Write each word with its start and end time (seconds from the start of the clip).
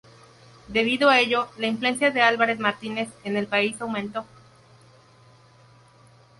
Debido 0.67 1.11
a 1.11 1.19
ello, 1.19 1.47
la 1.59 1.67
influencia 1.67 2.09
de 2.09 2.23
Álvarez 2.23 2.57
Martínez 2.57 3.09
en 3.23 3.37
el 3.37 3.45
país 3.45 3.79
aumentó. 3.79 4.25